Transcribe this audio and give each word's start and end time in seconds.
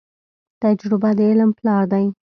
تجربه 0.63 1.09
د 1.17 1.19
علم 1.29 1.49
پلار 1.57 1.83
دی. 1.91 2.05